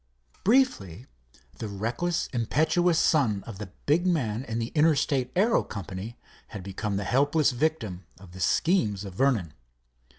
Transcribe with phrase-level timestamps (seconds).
[0.43, 1.05] Briefly,
[1.59, 6.97] the reckless, impetuous son of the big man in the Interstate Aero Company had become
[6.97, 9.53] the helpless victim of the schemes of Vernon.